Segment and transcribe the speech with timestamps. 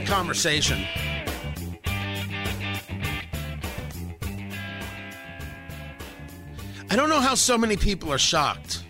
[0.00, 0.84] a conversation.
[6.92, 8.84] I don't know how so many people are shocked.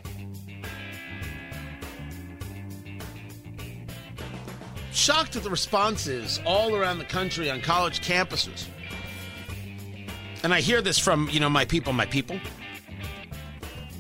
[4.93, 8.67] Shocked at the responses all around the country on college campuses.
[10.43, 12.37] And I hear this from, you know, my people, my people.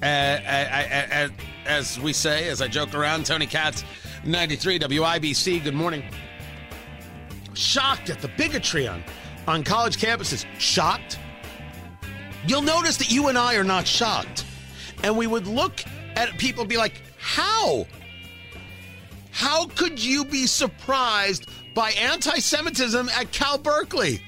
[0.02, 1.30] Uh, I, I, I,
[1.66, 3.84] as we say, as I joke around, Tony Katz,
[4.24, 6.02] 93 WIBC, good morning
[7.60, 9.04] shocked at the bigotry on,
[9.46, 10.46] on college campuses.
[10.58, 11.18] Shocked?
[12.46, 14.46] You'll notice that you and I are not shocked.
[15.02, 15.84] And we would look
[16.16, 17.86] at people and be like, how?
[19.30, 24.22] How could you be surprised by anti Semitism at Cal Berkeley?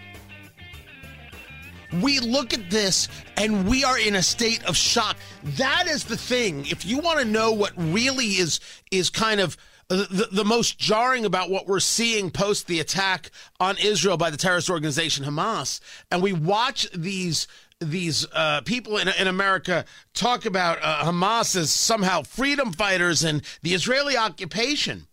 [2.00, 5.16] We look at this and we are in a state of shock.
[5.42, 6.66] That is the thing.
[6.66, 9.56] If you want to know what really is is kind of
[9.88, 13.30] the, the most jarring about what we're seeing post the attack
[13.60, 15.80] on Israel by the terrorist organization Hamas,
[16.10, 17.46] and we watch these
[17.78, 23.42] these uh, people in, in America talk about uh, Hamas as somehow freedom fighters and
[23.62, 25.08] the Israeli occupation.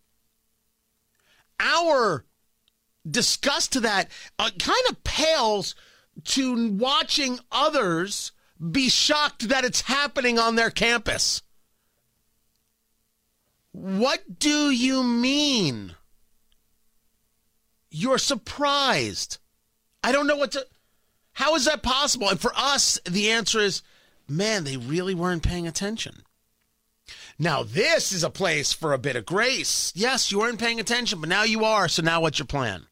[1.59, 2.26] Our
[3.09, 5.76] disgust to that uh, kind of pales
[6.23, 8.31] to watching others
[8.72, 11.42] be shocked that it's happening on their campus.
[13.71, 15.95] What do you mean?
[17.91, 19.37] You're surprised.
[20.03, 20.65] I don't know what to.
[21.33, 22.30] How is that possible?
[22.30, 23.81] And for us, the answer is
[24.27, 26.23] man, they really weren't paying attention.
[27.37, 29.91] Now, this is a place for a bit of grace.
[29.95, 31.87] Yes, you weren't paying attention, but now you are.
[31.87, 32.87] So now what's your plan?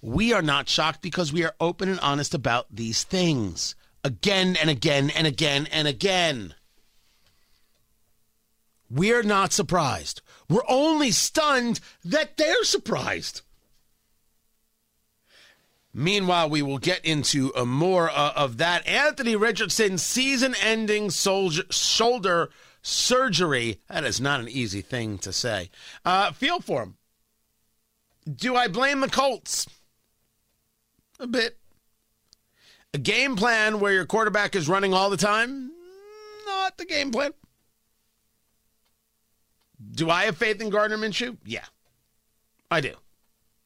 [0.00, 3.74] We are not shocked because we are open and honest about these things
[4.04, 6.54] again and again and again and again.
[8.90, 10.22] We're not surprised.
[10.48, 13.42] We're only stunned that they're surprised.
[15.92, 18.86] Meanwhile, we will get into a more uh, of that.
[18.86, 22.48] Anthony Richardson season ending shoulder
[22.82, 23.80] surgery.
[23.88, 25.70] That is not an easy thing to say.
[26.04, 26.96] Uh, feel for him.
[28.32, 29.66] Do I blame the Colts?
[31.18, 31.58] A bit.
[32.94, 35.72] A game plan where your quarterback is running all the time?
[36.46, 37.32] Not the game plan.
[39.92, 41.36] Do I have faith in Gardner Minshew?
[41.44, 41.64] Yeah,
[42.70, 42.94] I do.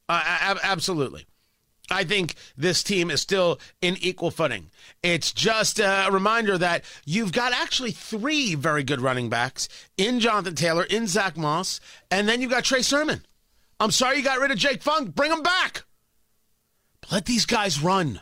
[0.09, 1.27] Uh, absolutely.
[1.91, 4.71] I think this team is still in equal footing.
[5.03, 10.55] It's just a reminder that you've got actually three very good running backs in Jonathan
[10.55, 11.81] Taylor, in Zach Moss,
[12.11, 13.27] and then you've got Trey Sermon.
[13.81, 15.15] I'm sorry you got rid of Jake Funk.
[15.15, 15.85] Bring him back.
[17.11, 18.21] let these guys run.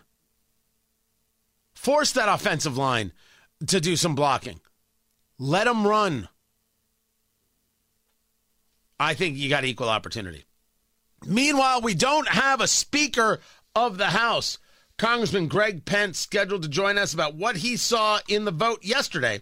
[1.74, 3.12] Force that offensive line
[3.66, 4.60] to do some blocking.
[5.38, 6.28] Let them run.
[9.00, 10.44] I think you got equal opportunity.
[11.26, 13.40] Meanwhile, we don't have a Speaker
[13.74, 14.58] of the House.
[14.98, 19.40] Congressman Greg Pence scheduled to join us about what he saw in the vote yesterday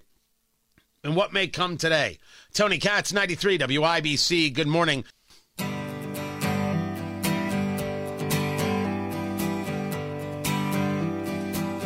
[1.02, 2.18] and what may come today.
[2.54, 4.54] Tony Katz, 93 WIBC.
[4.54, 5.04] Good morning.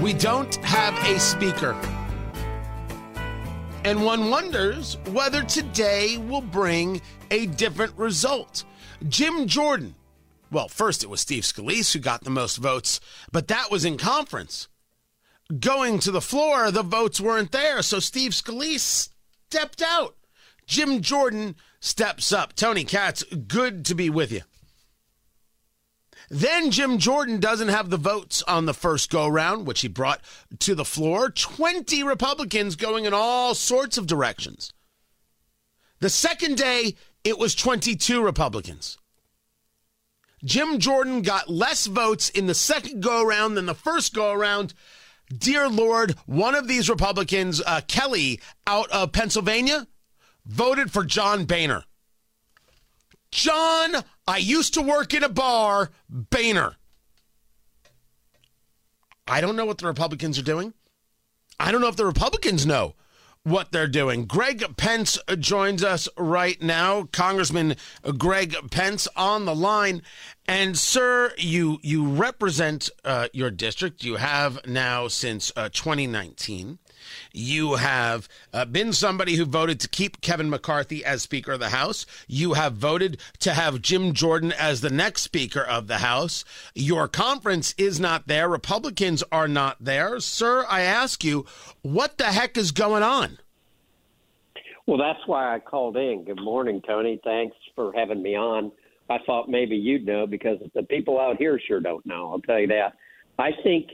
[0.02, 2.01] We don't have a speaker.
[3.84, 8.65] And one wonders whether today will bring a different result.
[9.09, 9.97] Jim Jordan,
[10.53, 13.00] well, first it was Steve Scalise who got the most votes,
[13.32, 14.69] but that was in conference.
[15.58, 19.08] Going to the floor, the votes weren't there, so Steve Scalise
[19.50, 20.14] stepped out.
[20.64, 22.55] Jim Jordan steps up.
[22.55, 24.43] Tony Katz, good to be with you.
[26.32, 30.23] Then Jim Jordan doesn't have the votes on the first go round, which he brought
[30.61, 31.29] to the floor.
[31.29, 34.73] 20 Republicans going in all sorts of directions.
[36.00, 38.96] The second day, it was 22 Republicans.
[40.43, 44.73] Jim Jordan got less votes in the second go round than the first go round.
[45.28, 49.87] Dear Lord, one of these Republicans, uh, Kelly out of Pennsylvania,
[50.46, 51.85] voted for John Boehner.
[53.32, 53.96] John,
[54.29, 56.76] I used to work in a bar, Boehner.
[59.26, 60.75] I don't know what the Republicans are doing.
[61.58, 62.94] I don't know if the Republicans know
[63.44, 64.26] what they're doing.
[64.26, 67.08] Greg Pence joins us right now.
[67.12, 67.76] Congressman
[68.19, 70.02] Greg Pence on the line.
[70.46, 74.05] And sir, you you represent uh, your district.
[74.05, 76.78] You have now since uh, 2019.
[77.32, 81.70] You have uh, been somebody who voted to keep Kevin McCarthy as Speaker of the
[81.70, 82.06] House.
[82.26, 86.44] You have voted to have Jim Jordan as the next Speaker of the House.
[86.75, 88.49] Your conference is not there.
[88.49, 90.20] Republicans are not there.
[90.20, 91.46] Sir, I ask you,
[91.82, 93.38] what the heck is going on?
[94.87, 96.25] Well, that's why I called in.
[96.25, 97.20] Good morning, Tony.
[97.25, 98.72] Thanks for having me on.
[99.08, 102.31] I thought maybe you'd know because the people out here sure don't know.
[102.31, 102.94] I'll tell you that.
[103.38, 103.90] I think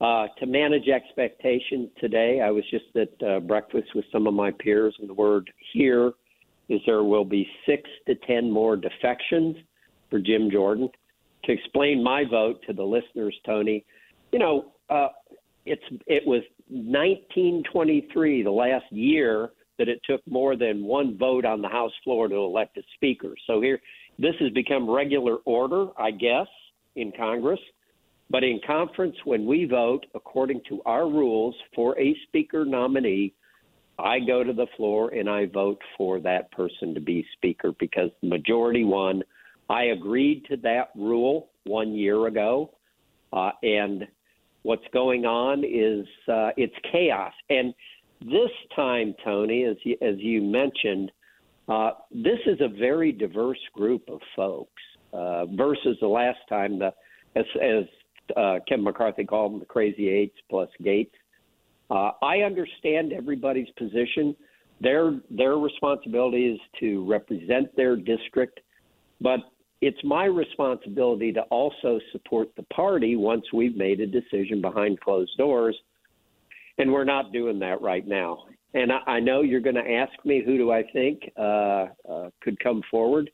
[0.00, 4.50] uh, to manage expectations today, I was just at uh, breakfast with some of my
[4.50, 6.12] peers, and the word here
[6.68, 9.56] is there will be six to ten more defections
[10.10, 10.88] for Jim Jordan.
[11.44, 13.84] To explain my vote to the listeners, Tony,
[14.32, 15.08] you know, uh,
[15.64, 21.62] it's it was 1923, the last year that it took more than one vote on
[21.62, 23.34] the House floor to elect a speaker.
[23.46, 23.80] So here,
[24.18, 26.48] this has become regular order, I guess,
[26.96, 27.60] in Congress.
[28.28, 33.34] But in conference, when we vote according to our rules for a speaker nominee,
[33.98, 38.10] I go to the floor and I vote for that person to be speaker because
[38.20, 39.22] the majority won.
[39.70, 42.74] I agreed to that rule one year ago,
[43.32, 44.06] uh, and
[44.62, 47.32] what's going on is uh, it's chaos.
[47.48, 47.72] And
[48.20, 51.10] this time, Tony, as you, as you mentioned,
[51.68, 54.82] uh, this is a very diverse group of folks
[55.12, 56.92] uh, versus the last time the
[57.34, 57.84] as, as
[58.36, 61.14] uh, Kevin McCarthy called them the crazy eights plus Gates.
[61.90, 64.34] Uh, I understand everybody's position.
[64.80, 68.60] Their their responsibility is to represent their district,
[69.20, 69.40] but
[69.80, 75.36] it's my responsibility to also support the party once we've made a decision behind closed
[75.38, 75.76] doors,
[76.78, 78.44] and we're not doing that right now.
[78.74, 82.30] And I, I know you're going to ask me who do I think uh, uh,
[82.42, 83.30] could come forward.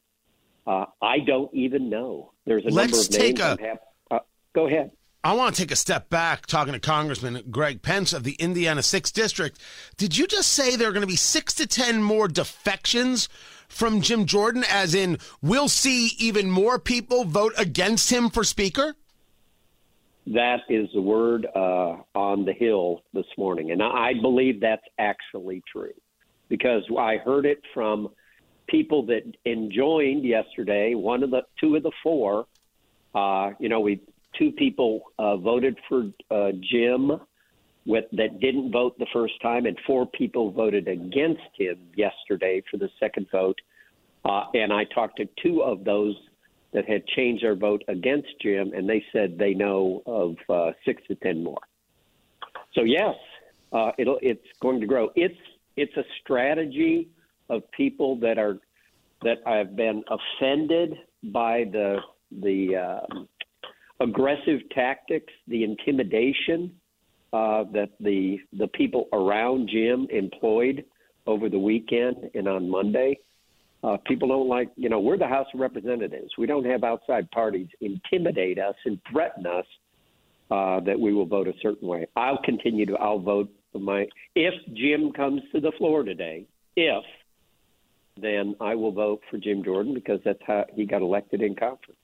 [0.66, 2.32] Uh, I don't even know.
[2.46, 3.38] There's a Let's number of names.
[3.38, 3.78] Take a,
[4.54, 4.90] Go ahead.
[5.24, 8.80] I want to take a step back talking to Congressman Greg Pence of the Indiana
[8.80, 9.56] 6th District.
[9.96, 13.28] Did you just say there are going to be six to 10 more defections
[13.68, 18.96] from Jim Jordan, as in we'll see even more people vote against him for Speaker?
[20.26, 23.70] That is the word uh, on the Hill this morning.
[23.70, 25.94] And I believe that's actually true
[26.48, 28.08] because I heard it from
[28.68, 32.46] people that enjoined yesterday, one of the two of the four.
[33.14, 34.00] Uh, you know, we
[34.38, 37.12] two people uh, voted for uh, Jim
[37.84, 42.76] with, that didn't vote the first time, and four people voted against him yesterday for
[42.76, 43.58] the second vote.
[44.24, 46.14] Uh, and I talked to two of those
[46.72, 51.02] that had changed their vote against Jim, and they said they know of uh, six
[51.08, 51.60] to ten more.
[52.74, 53.14] So yes,
[53.72, 55.10] uh, it'll it's going to grow.
[55.14, 55.34] It's
[55.76, 57.08] it's a strategy
[57.50, 58.58] of people that are
[59.22, 60.94] that have been offended
[61.24, 61.98] by the
[62.40, 63.28] the um,
[64.02, 66.72] aggressive tactics, the intimidation
[67.32, 70.84] uh, that the the people around Jim employed
[71.26, 73.18] over the weekend and on Monday.
[73.84, 76.30] Uh, people don't like, you know, we're the House of Representatives.
[76.38, 79.64] We don't have outside parties intimidate us and threaten us
[80.52, 82.06] uh, that we will vote a certain way.
[82.14, 82.94] I'll continue to.
[82.94, 84.06] I'll vote for my.
[84.36, 86.46] If Jim comes to the floor today,
[86.76, 87.04] if
[88.20, 91.98] then I will vote for Jim Jordan because that's how he got elected in conference.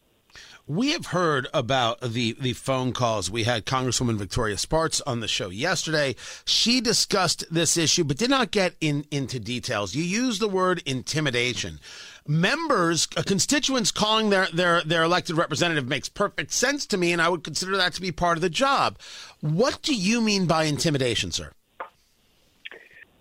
[0.68, 3.30] We have heard about the, the phone calls.
[3.30, 6.14] We had Congresswoman Victoria Spartz on the show yesterday.
[6.44, 9.94] She discussed this issue, but did not get in, into details.
[9.94, 11.80] You used the word intimidation.
[12.26, 17.23] Members, uh, constituents calling their, their, their elected representative makes perfect sense to me, and
[17.23, 18.99] I would consider that to be part of the job.
[19.40, 21.50] What do you mean by intimidation, sir?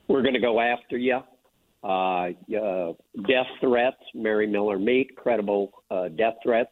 [0.09, 1.21] We're going to go after you.
[1.81, 2.93] Uh, uh,
[3.25, 6.71] death threats, Mary Miller Meet, credible uh, death threats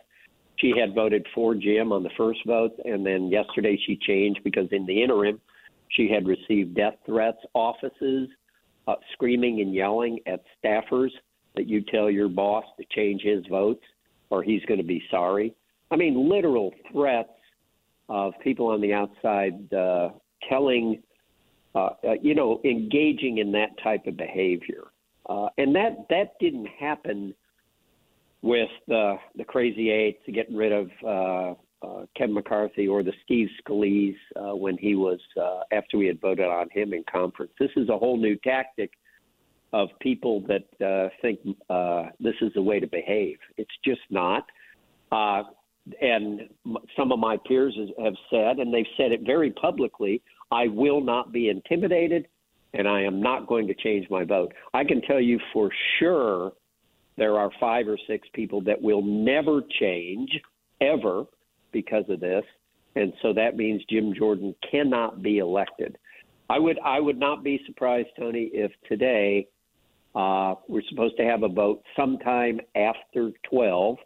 [0.58, 4.68] she had voted for Jim on the first vote, and then yesterday she changed because
[4.72, 5.40] in the interim,
[5.90, 8.30] she had received death threats, offices,
[8.88, 11.10] uh, screaming and yelling at staffers
[11.56, 13.84] that you tell your boss to change his votes
[14.30, 15.54] or he's going to be sorry.
[15.92, 17.30] I mean, literal threats
[18.10, 20.10] of people on the outside uh,
[20.50, 21.02] telling,
[21.74, 24.84] uh, uh, you know, engaging in that type of behavior.
[25.28, 27.34] Uh, and that that didn't happen
[28.46, 33.12] with the the crazy eight to getting rid of uh, uh, Kevin McCarthy or the
[33.24, 37.52] Steve Scalise uh, when he was uh, after we had voted on him in conference.
[37.60, 38.92] This is a whole new tactic
[39.74, 41.40] of people that uh, think
[41.72, 43.38] uh, this is the way to behave.
[43.58, 44.46] It's just not.
[45.12, 45.44] Uh,
[46.02, 46.42] and
[46.96, 50.22] some of my peers have said, and they've said it very publicly
[50.52, 52.28] I will not be intimidated,
[52.74, 54.54] and I am not going to change my vote.
[54.74, 56.54] I can tell you for sure
[57.18, 60.30] there are five or six people that will never change
[60.82, 61.26] ever
[61.72, 62.44] because of this,
[62.96, 65.98] and so that means Jim Jordan cannot be elected.
[66.50, 69.48] I would I would not be surprised, Tony, if today
[70.14, 73.98] uh, we're supposed to have a vote sometime after twelve.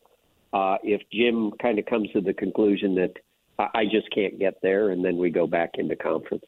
[0.52, 3.14] Uh, if Jim kind of comes to the conclusion that
[3.60, 6.46] I just can't get there, and then we go back into conference.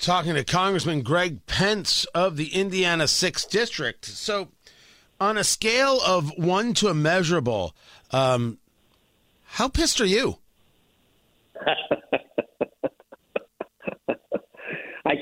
[0.00, 4.02] Talking to Congressman Greg Pence of the Indiana 6th District.
[4.06, 4.48] So,
[5.20, 7.74] on a scale of one to immeasurable,
[8.10, 8.56] um,
[9.44, 10.38] how pissed are you?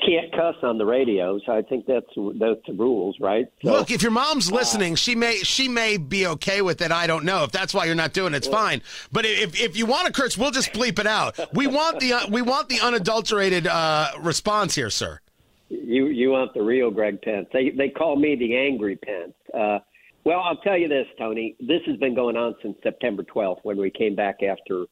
[0.09, 2.07] can't cuss on the radio, so I think that's
[2.39, 3.45] that's the rules, right?
[3.63, 6.91] So, Look, if your mom's listening, uh, she may she may be okay with it.
[6.91, 8.37] I don't know if that's why you're not doing it.
[8.37, 8.81] It's fine.
[9.11, 11.39] But if if you want to curse, we'll just bleep it out.
[11.53, 15.19] We want the uh, we want the unadulterated uh, response here, sir.
[15.69, 17.47] You you want the real Greg Pence?
[17.53, 19.33] They they call me the angry Pence.
[19.53, 19.79] Uh,
[20.25, 21.55] well, I'll tell you this, Tony.
[21.59, 24.85] This has been going on since September 12th when we came back after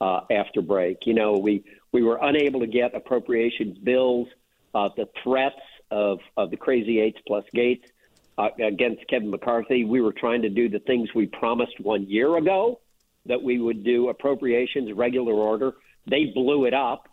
[0.00, 0.98] uh, after break.
[1.04, 4.28] You know, we we were unable to get appropriations bills
[4.74, 5.60] uh, the threats
[5.90, 7.86] of, of the crazy eights plus Gates
[8.38, 9.84] uh, against Kevin McCarthy.
[9.84, 12.80] We were trying to do the things we promised one year ago
[13.26, 15.72] that we would do appropriations regular order.
[16.08, 17.08] They blew it up.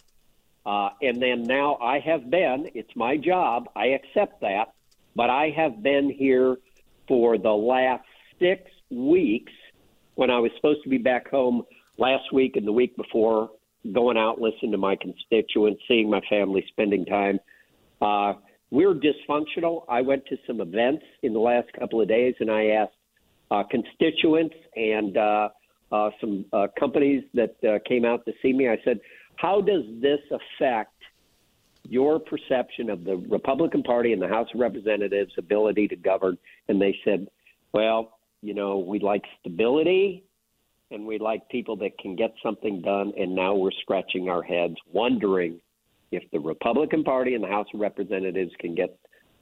[0.66, 4.74] Uh, and then now I have been, it's my job, I accept that,
[5.16, 6.58] but I have been here
[7.08, 8.04] for the last
[8.38, 9.54] six weeks
[10.16, 11.64] when I was supposed to be back home
[11.98, 13.50] last week and the week before
[13.94, 17.40] going out, listening to my constituents, seeing my family, spending time.
[18.02, 18.34] Uh,
[18.70, 19.84] we're dysfunctional.
[19.88, 22.94] I went to some events in the last couple of days, and I asked
[23.50, 25.50] uh, constituents and uh,
[25.92, 28.68] uh, some uh, companies that uh, came out to see me.
[28.68, 29.00] I said,
[29.38, 30.92] "How does this affect
[31.88, 36.82] your perception of the Republican Party and the House of Representatives' ability to govern?" And
[36.82, 37.28] they said,
[37.72, 40.27] "Well, you know, we like stability
[40.92, 43.14] and we like people that can get something done.
[43.18, 45.60] And now we're scratching our heads, wondering
[46.12, 48.98] if the Republican Party and the House of Representatives can get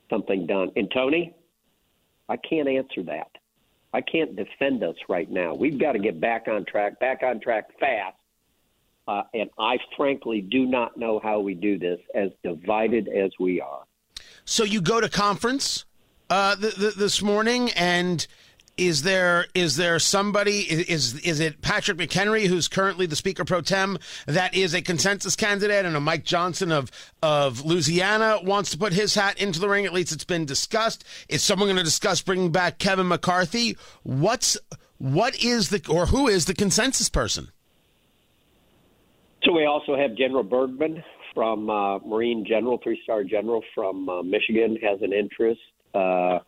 [0.10, 0.72] something done.
[0.76, 1.36] And Tony,
[2.28, 3.30] I can't answer that.
[3.94, 5.54] I can't defend us right now.
[5.54, 8.18] We've got to get back on track, back on track fast.
[9.08, 13.62] Uh, and I frankly do not know how we do this as divided as we
[13.62, 13.84] are.
[14.46, 15.86] So you go to conference
[16.30, 18.26] uh, th- th- this morning and
[18.78, 23.62] is there is there somebody is is it Patrick McHenry who's currently the Speaker pro
[23.62, 25.86] tem that is a consensus candidate?
[25.86, 26.92] And a Mike Johnson of
[27.22, 29.86] of Louisiana wants to put his hat into the ring.
[29.86, 31.04] At least it's been discussed.
[31.30, 33.78] Is someone going to discuss bringing back Kevin McCarthy?
[34.04, 34.58] What's
[34.98, 37.50] what is the or who is the consensus person?
[39.44, 41.04] So we also have General Bergman
[41.34, 45.62] from uh, Marine General three star general from uh, Michigan has an interest
[45.94, 46.40] uh,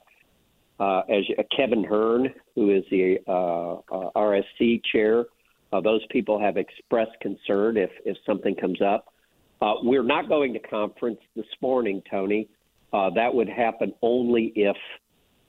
[0.80, 5.26] uh, as uh, Kevin Hern, who is the uh, uh, RSC chair.
[5.74, 9.14] Uh, those people have expressed concern if, if something comes up.
[9.62, 12.48] Uh, we're not going to conference this morning, Tony.
[12.92, 14.78] that would happen only if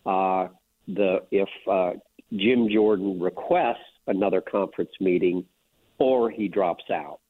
[0.05, 1.49] the if
[2.35, 5.45] Jim Jordan requests another conference meeting
[5.99, 7.21] or he drops out.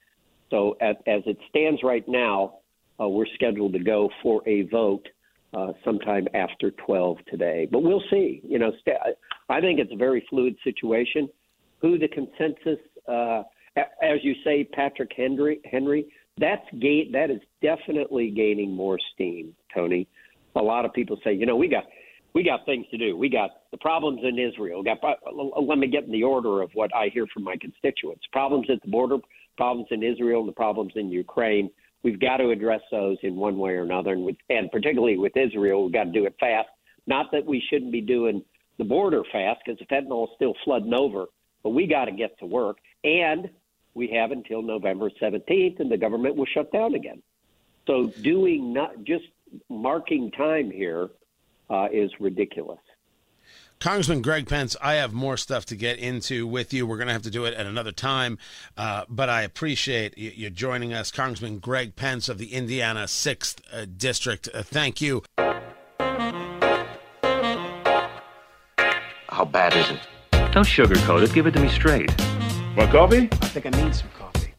[0.51, 2.59] So as, as it stands right now,
[2.99, 5.09] we're scheduled to go for a vote
[5.55, 7.69] uh, sometime after 12 today.
[7.71, 8.41] But we'll see.
[8.45, 8.99] You know, st-
[9.49, 11.29] I think it's a very fluid situation.
[11.81, 12.79] Who the consensus,
[13.09, 13.43] uh,
[13.77, 16.07] as you say, Patrick Henry, Henry,
[16.39, 20.09] that's gain, that is definitely gaining more steam, Tony.
[20.57, 21.85] A lot of people say, you know, we got
[22.35, 23.17] we got things to do.
[23.17, 24.83] We got the problems in Israel.
[24.83, 24.99] got
[25.33, 28.25] let me get in the order of what I hear from my constituents.
[28.33, 29.17] Problems at the border,
[29.57, 31.71] problems in Israel, and the problems in Ukraine
[32.03, 35.37] we've got to address those in one way or another, and, with, and particularly with
[35.37, 36.69] Israel, we've got to do it fast.
[37.07, 38.43] Not that we shouldn't be doing
[38.79, 41.27] the border fast because the fentanyl is still flooding over,
[41.63, 43.49] but we got to get to work, and
[43.95, 47.23] we have until November 17th, and the government will shut down again.
[47.87, 49.25] So doing not just
[49.69, 51.09] marking time here
[51.71, 52.81] uh, is ridiculous.
[53.81, 56.85] Congressman Greg Pence, I have more stuff to get into with you.
[56.85, 58.39] We're going to have to do it at another time,
[58.77, 61.13] uh, but I appreciate you, joining us.
[61.13, 64.49] Congressman Greg Pence of the Indiana 6th uh, District.
[64.53, 65.23] Uh, thank you.
[69.29, 70.01] How bad is it?
[70.53, 71.33] Don't sugarcoat it.
[71.33, 72.11] Give it to me straight.
[72.77, 73.29] Want coffee?
[73.31, 74.55] I think I need some coffee.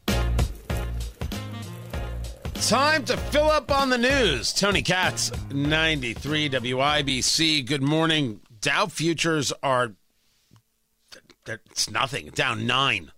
[2.54, 4.54] Time to fill up on the news.
[4.54, 7.66] Tony Katz, 93 WIBC.
[7.66, 8.40] Good morning.
[8.60, 9.92] Dow futures are,
[11.46, 13.12] it's nothing, down nine.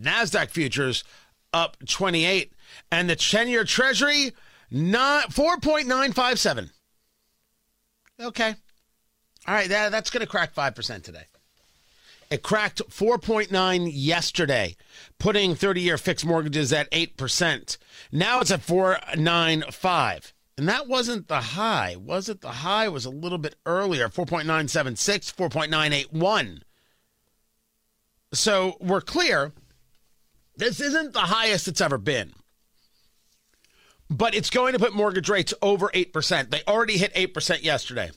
[0.00, 1.04] NASDAQ futures
[1.52, 2.52] up 28.
[2.90, 4.32] And the 10 year treasury,
[4.70, 6.70] not 4.957.
[8.20, 8.54] Okay.
[9.46, 11.24] All right, that, that's going to crack 5% today.
[12.30, 14.76] It cracked 4.9 yesterday,
[15.18, 17.76] putting 30-year fixed mortgages at 8%.
[18.10, 20.32] Now it's at 495.
[20.62, 22.40] And that wasn't the high, was it?
[22.40, 26.60] The high was a little bit earlier, 4.976, 4.981.
[28.32, 29.50] So we're clear.
[30.56, 32.34] This isn't the highest it's ever been.
[34.08, 36.50] But it's going to put mortgage rates over 8%.
[36.50, 38.12] They already hit 8% yesterday.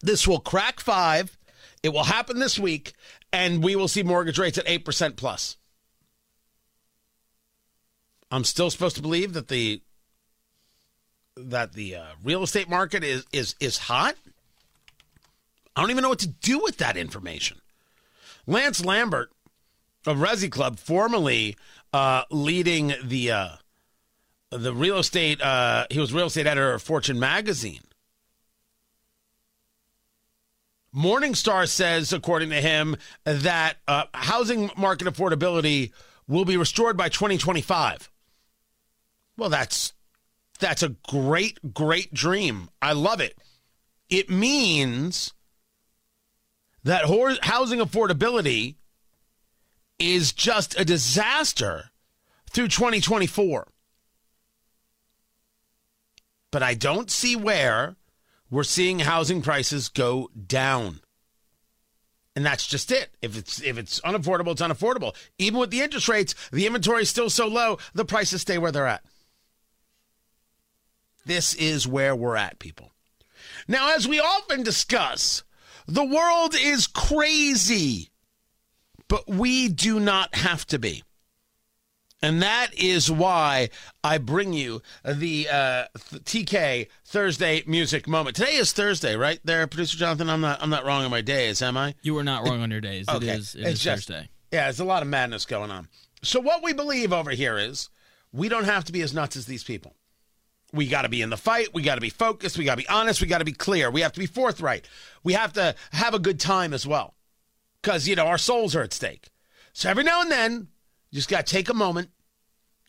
[0.00, 1.36] This will crack 5
[1.82, 2.94] it will happen this week,
[3.30, 5.58] and we will see mortgage rates at 8% plus.
[8.30, 9.82] I'm still supposed to believe that the
[11.52, 14.16] that the uh, real estate market is is is hot.
[15.74, 17.58] I don't even know what to do with that information.
[18.46, 19.30] Lance Lambert
[20.06, 21.56] of ResiClub, formerly
[21.92, 23.48] uh, leading the uh,
[24.50, 27.80] the real estate, uh, he was real estate editor of Fortune magazine.
[30.94, 35.90] Morningstar says, according to him, that uh, housing market affordability
[36.28, 38.10] will be restored by 2025.
[39.38, 39.94] Well, that's
[40.62, 42.70] that's a great, great dream.
[42.80, 43.36] I love it.
[44.08, 45.34] It means
[46.84, 47.04] that
[47.42, 48.76] housing affordability
[49.98, 51.90] is just a disaster
[52.50, 53.68] through 2024.
[56.50, 57.96] But I don't see where
[58.50, 61.00] we're seeing housing prices go down.
[62.36, 63.10] And that's just it.
[63.20, 65.14] If it's if it's unaffordable, it's unaffordable.
[65.38, 68.72] Even with the interest rates, the inventory is still so low, the prices stay where
[68.72, 69.04] they're at.
[71.24, 72.92] This is where we're at, people.
[73.68, 75.42] Now, as we often discuss,
[75.86, 78.10] the world is crazy,
[79.08, 81.02] but we do not have to be.
[82.24, 83.70] And that is why
[84.04, 88.36] I bring you the uh, TK Thursday music moment.
[88.36, 89.40] Today is Thursday, right?
[89.44, 90.30] There, producer Jonathan.
[90.30, 90.62] I'm not.
[90.62, 91.96] I'm not wrong on my days, am I?
[92.02, 93.08] You are not wrong on your days.
[93.08, 93.26] Okay.
[93.26, 93.54] It is.
[93.56, 94.28] It it's is just, Thursday.
[94.52, 95.88] Yeah, there's a lot of madness going on.
[96.22, 97.90] So what we believe over here is
[98.32, 99.96] we don't have to be as nuts as these people.
[100.72, 101.74] We got to be in the fight.
[101.74, 102.56] We got to be focused.
[102.56, 103.20] We got to be honest.
[103.20, 103.90] We got to be clear.
[103.90, 104.86] We have to be forthright.
[105.22, 107.14] We have to have a good time as well,
[107.82, 109.28] because you know our souls are at stake.
[109.72, 110.68] So every now and then,
[111.10, 112.10] you just got to take a moment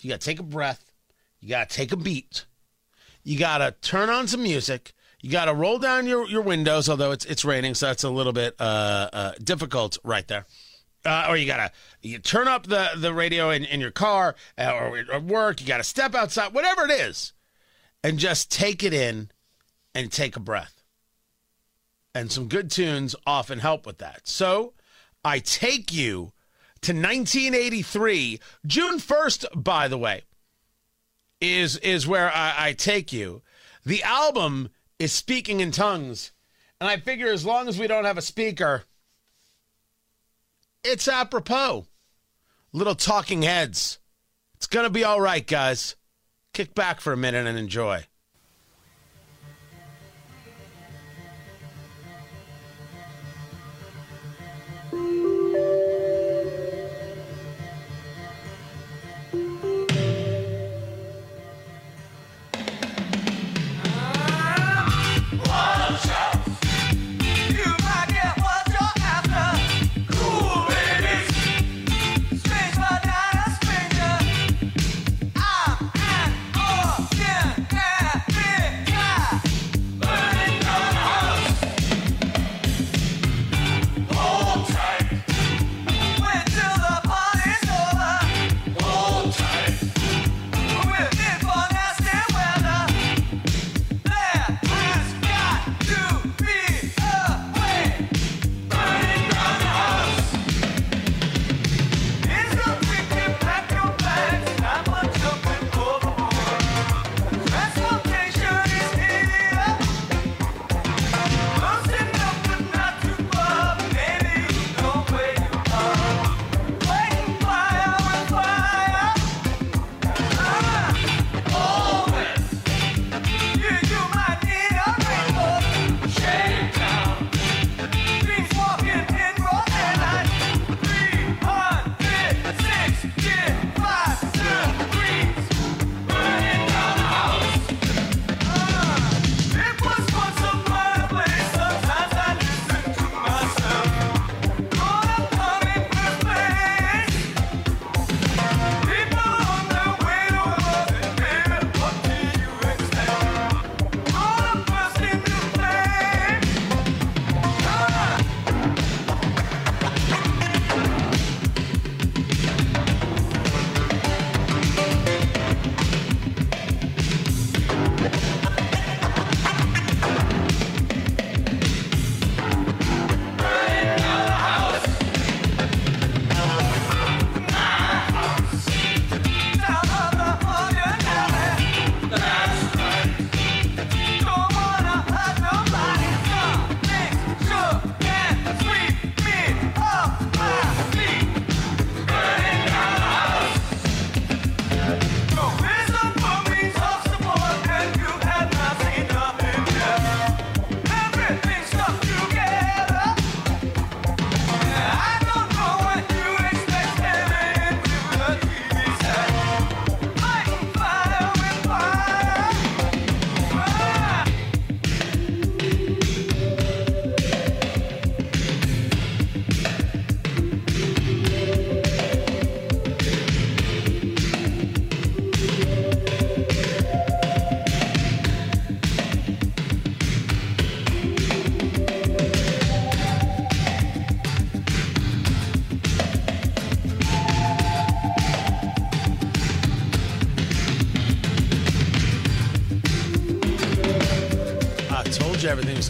[0.04, 0.92] you got to take a breath.
[1.40, 2.46] You got to take a beat.
[3.24, 4.94] You got to turn on some music.
[5.22, 8.10] You got to roll down your, your windows, although it's it's raining, so that's a
[8.10, 10.46] little bit uh, uh, difficult right there.
[11.06, 14.72] Uh, or you gotta you turn up the the radio in, in your car uh,
[14.74, 15.62] or, or work.
[15.62, 17.32] You gotta step outside, whatever it is,
[18.04, 19.32] and just take it in
[19.96, 20.84] and take a breath.
[22.14, 24.28] And some good tunes often help with that.
[24.28, 24.74] So
[25.24, 26.34] I take you
[26.82, 28.40] to 1983.
[28.68, 30.24] June 1st, by the way,
[31.42, 33.42] is is where I, I take you.
[33.86, 36.32] The album is Speaking in Tongues.
[36.80, 38.84] And I figure as long as we don't have a speaker,
[40.84, 41.88] it's apropos.
[42.74, 44.00] Little talking heads.
[44.56, 45.96] It's going to be all right, guys.
[46.54, 48.06] Kick back for a minute and enjoy.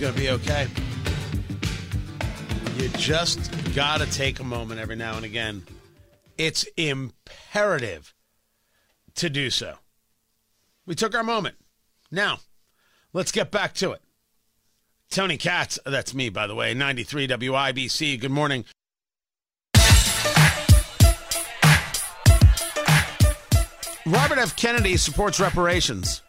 [0.04, 0.68] Going to be okay.
[2.76, 5.64] You just got to take a moment every now and again.
[6.38, 8.14] It's imperative
[9.16, 9.76] to do so.
[10.86, 11.56] We took our moment.
[12.12, 12.40] Now,
[13.14, 14.02] let's get back to it.
[15.10, 18.20] Tony Katz, that's me, by the way, 93 WIBC.
[18.20, 18.66] Good morning.
[24.06, 24.54] Robert F.
[24.58, 26.22] Kennedy supports reparations.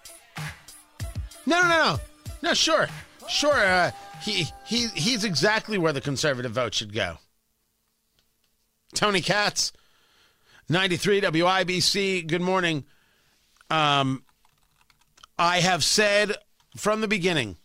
[1.44, 2.00] No, no, no, no.
[2.40, 2.86] No, sure.
[3.28, 3.54] Sure.
[3.54, 3.90] Uh,
[4.22, 7.18] he, he, he's exactly where the conservative vote should go.
[8.94, 9.72] Tony Katz,
[10.68, 12.26] 93 WIBC.
[12.26, 12.84] Good morning.
[13.70, 14.24] Um,
[15.38, 16.36] I have said
[16.76, 17.56] from the beginning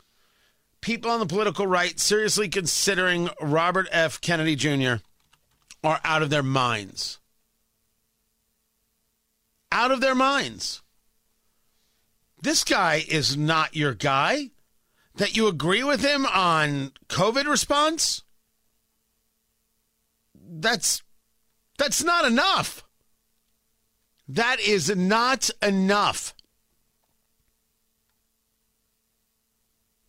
[0.82, 4.22] people on the political right seriously considering Robert F.
[4.22, 5.04] Kennedy Jr.
[5.84, 7.20] are out of their minds
[9.72, 10.82] out of their minds.
[12.42, 14.52] This guy is not your guy.
[15.16, 18.24] That you agree with him on COVID response?
[20.34, 21.04] That's
[21.78, 22.84] that's not enough.
[24.28, 26.34] That is not enough.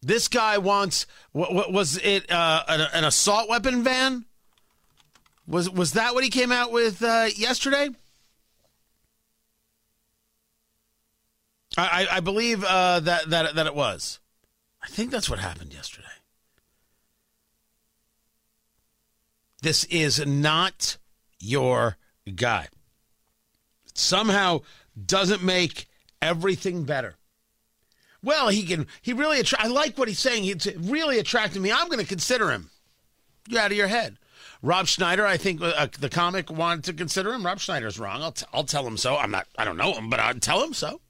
[0.03, 4.25] This guy wants what, what was it uh, an, an, assault weapon van?
[5.47, 7.91] Was was that what he came out with uh, yesterday?
[11.77, 14.21] I, I believe uh, that that that it was.
[14.83, 16.07] I think that's what happened yesterday.
[19.63, 20.97] This is not
[21.39, 21.99] your
[22.35, 22.69] guy.
[23.87, 24.61] It somehow
[25.07, 25.87] doesn't make
[26.23, 27.17] everything better.
[28.23, 28.87] Well, he can.
[29.01, 29.39] He really.
[29.41, 30.45] Attra- I like what he's saying.
[30.45, 31.73] He's really attracted me.
[31.73, 32.71] I'm going to consider him.
[33.49, 34.19] You're out of your head.
[34.63, 37.47] Rob Schneider, I think uh, the comic wanted to consider him.
[37.47, 38.23] Rob Schneider's wrong.
[38.23, 39.17] I'll, t- I'll tell him so.
[39.17, 39.47] I'm not.
[39.57, 41.01] I don't know him, but I'll tell him so.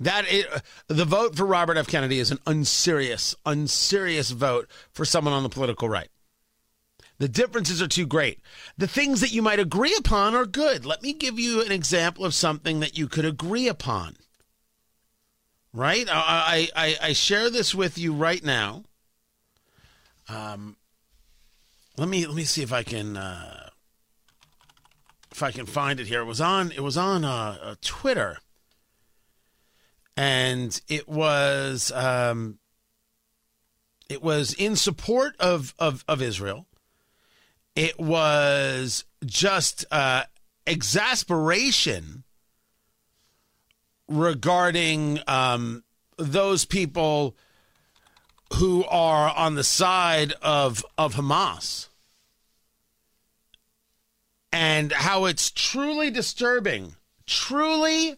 [0.00, 0.46] That is,
[0.88, 1.86] the vote for Robert F.
[1.86, 6.08] Kennedy is an unserious, unserious vote for someone on the political right.
[7.18, 8.40] The differences are too great.
[8.78, 10.86] The things that you might agree upon are good.
[10.86, 14.16] Let me give you an example of something that you could agree upon.
[15.74, 16.08] Right?
[16.10, 18.84] I, I, I share this with you right now.
[20.30, 20.76] Um,
[21.98, 23.68] let me let me see if I can uh,
[25.30, 26.20] if I can find it here.
[26.20, 28.38] It was on it was on uh, uh, Twitter
[30.20, 32.58] and it was um,
[34.10, 36.66] it was in support of of, of Israel.
[37.74, 40.24] It was just uh,
[40.66, 42.24] exasperation
[44.08, 45.84] regarding um,
[46.18, 47.34] those people
[48.56, 51.88] who are on the side of of Hamas
[54.52, 58.16] and how it's truly disturbing, truly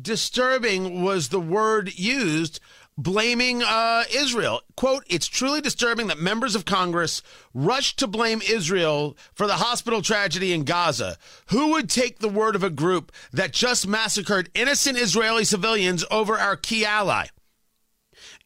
[0.00, 2.60] disturbing was the word used
[2.96, 4.60] blaming uh, Israel.
[4.76, 7.22] Quote, it's truly disturbing that members of Congress
[7.54, 11.16] rushed to blame Israel for the hospital tragedy in Gaza.
[11.46, 16.38] Who would take the word of a group that just massacred innocent Israeli civilians over
[16.38, 17.26] our key ally?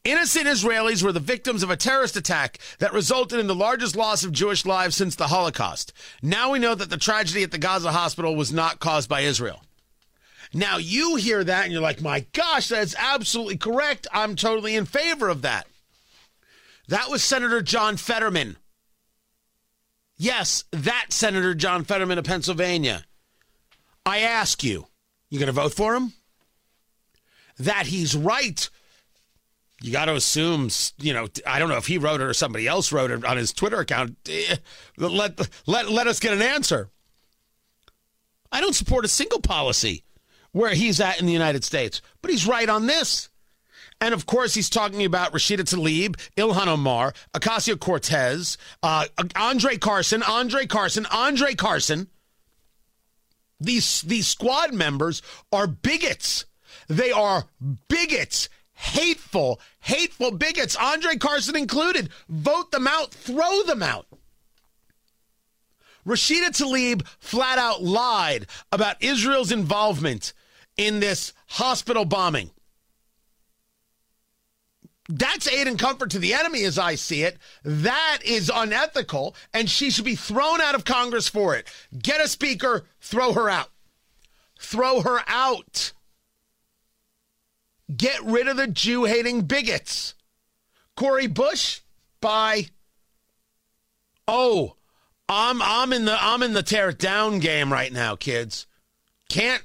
[0.04, 4.22] Innocent Israelis were the victims of a terrorist attack that resulted in the largest loss
[4.22, 5.94] of Jewish lives since the Holocaust.
[6.22, 9.62] Now we know that the tragedy at the Gaza hospital was not caused by Israel.
[10.54, 14.06] Now you hear that and you're like, my gosh, that's absolutely correct.
[14.12, 15.66] I'm totally in favor of that.
[16.86, 18.56] That was Senator John Fetterman.
[20.16, 23.04] Yes, that Senator John Fetterman of Pennsylvania.
[24.06, 24.86] I ask you,
[25.28, 26.12] you going to vote for him?
[27.58, 28.68] That he's right.
[29.82, 32.68] You got to assume, you know, I don't know if he wrote it or somebody
[32.68, 34.16] else wrote it on his Twitter account.
[34.28, 34.56] Eh,
[34.98, 36.90] let, let, let us get an answer.
[38.52, 40.04] I don't support a single policy
[40.54, 42.00] where he's at in the United States.
[42.22, 43.28] But he's right on this.
[44.00, 50.22] And of course, he's talking about Rashida Tlaib, Ilhan Omar, Ocasio Cortez, uh, Andre Carson,
[50.22, 52.08] Andre Carson, Andre Carson.
[53.60, 56.44] These, these squad members are bigots.
[56.88, 57.44] They are
[57.88, 62.10] bigots, hateful, hateful bigots, Andre Carson included.
[62.28, 64.06] Vote them out, throw them out.
[66.06, 70.32] Rashida Tlaib flat out lied about Israel's involvement
[70.76, 72.50] in this hospital bombing.
[75.08, 77.36] That's aid and comfort to the enemy, as I see it.
[77.62, 81.68] That is unethical, and she should be thrown out of Congress for it.
[81.96, 83.70] Get a speaker, throw her out.
[84.58, 85.92] Throw her out.
[87.94, 90.14] Get rid of the Jew hating bigots.
[90.96, 91.80] Cori Bush,
[92.22, 92.68] bye.
[94.26, 94.76] Oh,
[95.28, 98.66] I'm I'm in the I'm in the tear it down game right now, kids.
[99.28, 99.62] Can't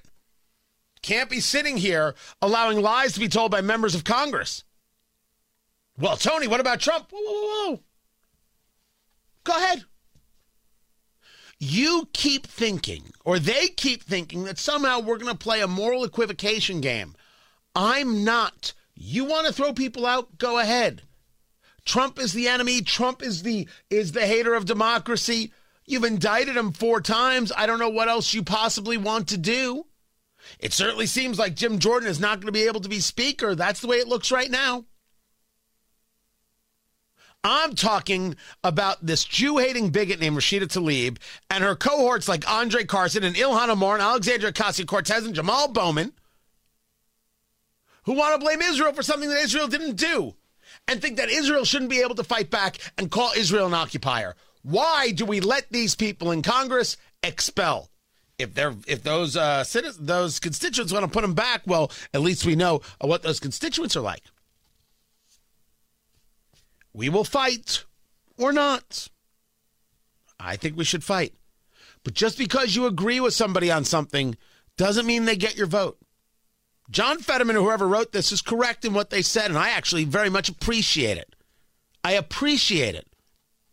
[1.02, 4.64] can't be sitting here allowing lies to be told by members of Congress.
[5.98, 7.08] Well, Tony, what about Trump?
[7.12, 7.80] Whoa, whoa, whoa.
[9.44, 9.84] Go ahead.
[11.60, 16.06] You keep thinking, or they keep thinking, that somehow we're going to play a moral
[16.06, 17.16] equivocation game.
[17.76, 18.74] I'm not.
[18.96, 20.38] You want to throw people out?
[20.38, 21.02] Go ahead.
[21.84, 22.82] Trump is the enemy.
[22.82, 25.52] Trump is the is the hater of democracy.
[25.86, 27.52] You've indicted him four times.
[27.58, 29.86] I don't know what else you possibly want to do.
[30.58, 33.56] It certainly seems like Jim Jordan is not going to be able to be speaker.
[33.56, 34.86] That's the way it looks right now.
[37.44, 41.18] I'm talking about this Jew hating bigot named Rashida Tlaib
[41.50, 45.70] and her cohorts like Andre Carson and Ilhan Omar and Alexandria Ocasio Cortez and Jamal
[45.70, 46.12] Bowman
[48.04, 50.36] who want to blame Israel for something that Israel didn't do
[50.88, 54.36] and think that Israel shouldn't be able to fight back and call Israel an occupier.
[54.64, 57.90] Why do we let these people in Congress expel?
[58.40, 62.22] If they're if those uh, citizens, those constituents want to put them back, well, at
[62.22, 64.24] least we know what those constituents are like.
[66.94, 67.84] We will fight
[68.38, 69.10] or not.
[70.40, 71.34] I think we should fight.
[72.04, 74.38] But just because you agree with somebody on something
[74.78, 75.98] doesn't mean they get your vote.
[76.90, 80.06] John Fetterman, or whoever wrote this, is correct in what they said, and I actually
[80.06, 81.36] very much appreciate it.
[82.04, 83.08] I appreciate it.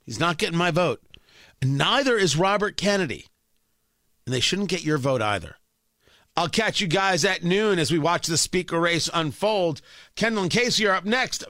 [0.04, 1.00] He's not getting my vote.
[1.64, 3.26] Neither is Robert Kennedy.
[4.26, 5.56] And they shouldn't get your vote either.
[6.36, 9.80] I'll catch you guys at noon as we watch the speaker race unfold.
[10.16, 11.44] Kendall and Casey are up next.